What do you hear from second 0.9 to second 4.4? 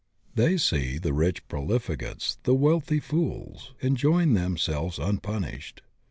the rich profligates, the wealthy fools, enjoying